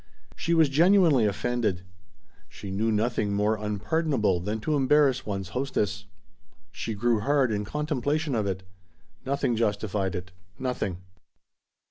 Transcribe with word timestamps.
She 0.35 0.55
was 0.55 0.67
genuinely 0.67 1.27
offended. 1.27 1.83
She 2.49 2.71
knew 2.71 2.91
nothing 2.91 3.33
more 3.33 3.55
unpardonable 3.55 4.39
than 4.39 4.59
to 4.61 4.75
embarrass 4.75 5.27
one's 5.27 5.49
hostess. 5.49 6.05
She 6.71 6.95
grew 6.95 7.19
hard 7.19 7.51
in 7.51 7.65
contemplation 7.65 8.33
of 8.33 8.47
it. 8.47 8.63
Nothing 9.27 9.55
justified 9.55 10.15
it; 10.15 10.31
nothing. 10.57 11.03